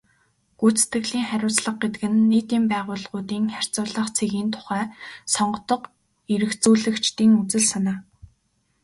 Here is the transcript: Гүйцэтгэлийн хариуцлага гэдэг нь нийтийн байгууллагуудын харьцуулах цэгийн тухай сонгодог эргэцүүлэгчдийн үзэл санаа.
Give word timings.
Гүйцэтгэлийн 0.59 1.25
хариуцлага 1.29 1.79
гэдэг 1.83 2.03
нь 2.11 2.25
нийтийн 2.31 2.65
байгууллагуудын 2.71 3.43
харьцуулах 3.55 4.07
цэгийн 4.17 4.49
тухай 4.53 4.83
сонгодог 5.33 5.81
эргэцүүлэгчдийн 6.33 7.31
үзэл 7.41 7.65
санаа. 7.71 7.97